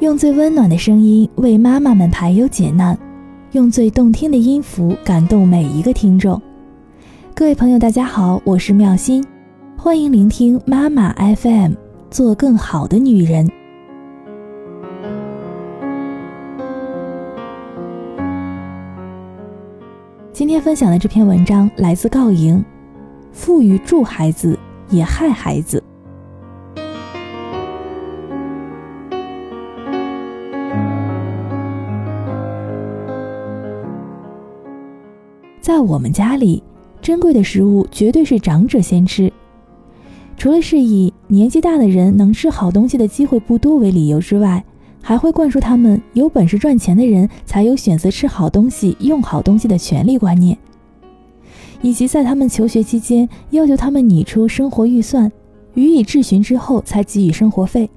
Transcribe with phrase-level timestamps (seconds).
[0.00, 2.96] 用最温暖的声音为妈妈们排忧解难，
[3.50, 6.40] 用最动听的音符感动每一个听众。
[7.34, 9.24] 各位朋友，大家好，我是妙心，
[9.76, 11.72] 欢迎聆听妈妈 FM，
[12.12, 13.50] 做更好的女人。
[20.32, 22.64] 今天分享的这篇文章来自告莹，
[23.32, 24.56] 富裕助孩子
[24.90, 25.82] 也害孩子。
[35.68, 36.62] 在我们家里，
[37.02, 39.30] 珍贵的食物绝对是长者先吃。
[40.34, 44.64] 除了是以年纪大的人能吃好东西的机会不多为理由之外，
[45.02, 50.56] 还会灌输他们有本事赚钱的人才有选择吃好东西、用好东西的权利观念，
[51.82, 55.30] 以及在他们求学期间要求他们拟出生活预算，
[55.74, 57.90] 予以质询之后才给予生活费。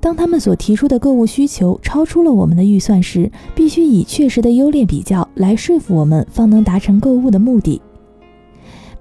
[0.00, 7.80] 当他们所提出的购物需求超出了我们的预算时，必须以确实的优劣比较来说服我们，方能达成购物的目的。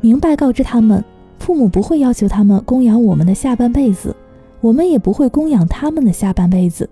[0.01, 1.03] 明白告知他们，
[1.39, 4.15] 父母不会要求他们供养我们的下半辈子，
[4.59, 6.89] 我们也不会供养他们的下半辈子。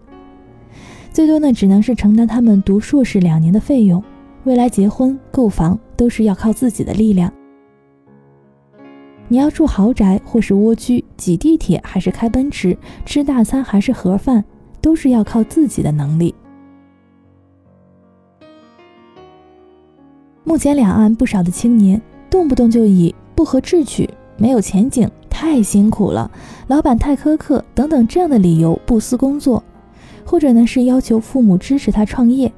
[1.11, 4.03] 最多呢，只能是承担他们读硕士两年的费用，
[4.43, 7.31] 未来结婚、购房都是要靠自己的力量。
[9.27, 14.43] 你要住豪宅或是蜗居，挤地铁还是开奔驰，吃大餐还是盒饭，
[14.81, 16.33] 都是要靠自己的能力。
[20.43, 26.29] 目前两岸不少的青年，动不动就以不合志趣、没有前景、太辛苦了、
[26.67, 29.61] 老板太苛刻等等这样的理由不思工作，
[30.23, 32.51] 或者呢是要求父母支持他创业。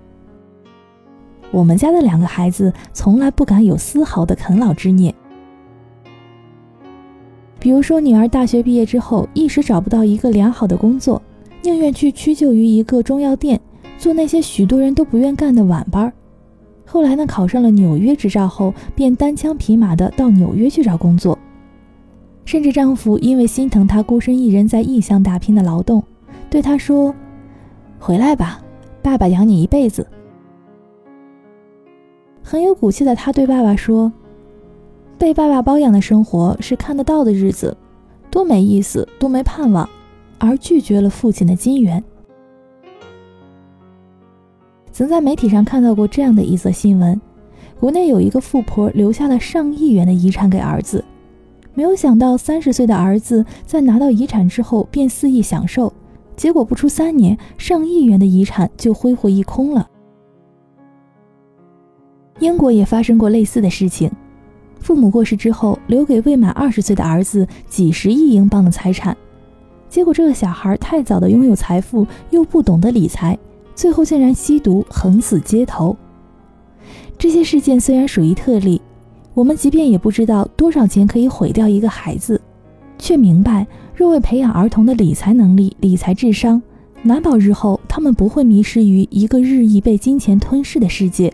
[1.50, 5.16] 我们家的两个孩子从来不敢有丝毫的啃老之念。
[7.68, 11.22] 比如说，女儿大学毕业之后，一时找不到一个良好的工作，
[11.62, 13.60] 宁愿去屈就于一个中药店，
[13.98, 16.10] 做那些许多人都不愿干的晚班。
[16.86, 21.38] 后来呢，考上了纽约执照后，便单枪匹马的到纽约去找工作。
[22.46, 26.02] 甚至丈夫因为心疼她孤身一人在异乡打拼的劳动，
[26.50, 27.14] 对她说
[28.00, 28.62] ：“回来吧，
[29.02, 30.08] 爸爸养你一辈子。”
[32.42, 34.10] 很有骨气的她对爸爸说。
[35.18, 37.76] 被爸爸包养的生活是看得到的日子，
[38.30, 39.90] 多没意思，多没盼望，
[40.38, 42.04] 而拒绝了父亲的金元。
[44.92, 47.20] 曾在媒体上看到过这样的一则新闻：
[47.80, 51.04] 国内有一个富婆留下了上亿元的遗产给儿子，
[51.74, 55.92] 没有想到三十岁的儿子在拿到遗产之后便肆意享受，
[56.36, 59.88] 结果不出三年，上亿元的遗产就挥霍一空了。
[62.40, 64.12] 英国也发生过类似的事情。
[64.88, 69.18] 父母过世之后，留给未满二十岁的儿子几十亿英镑的财产，
[69.90, 73.38] 结果这个小孩太早的拥有财富，又不懂得理财，
[73.76, 75.94] 最后竟然吸毒，横死街头。
[77.18, 78.82] 这些事件虽然属于特例，
[79.34, 82.40] 我们即便也不知道多少钱可以毁掉一个孩子，
[82.98, 86.62] 却明白若为培养儿童的理财能力、理财智商，
[87.04, 91.34] 难保日后他们不会迷失于一个日益被金钱吞噬的世界。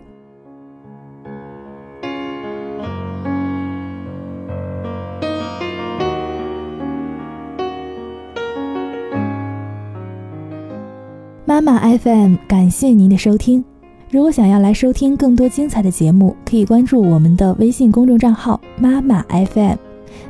[11.53, 13.64] 妈妈 FM，感谢您的收听。
[14.09, 19.75] 如果想要来收听更多精彩的节目，可以关注我们的微信公众账号“妈妈 FM”。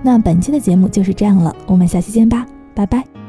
[0.01, 2.45] 那本期的节目就是这样了，我们下期见吧，
[2.75, 3.22] 拜拜。